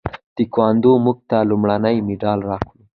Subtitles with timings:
[0.35, 2.75] تکواندو موږ ته لومړنی مډال راوړ.